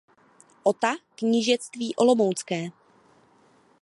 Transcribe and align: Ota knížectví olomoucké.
Ota 0.65 0.97
knížectví 1.15 1.93
olomoucké. 1.97 2.71